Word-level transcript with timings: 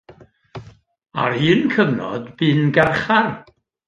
Ar 1.23 1.33
un 1.49 1.59
cyfnod, 1.73 2.23
bu'n 2.39 2.61
garchar. 2.79 3.23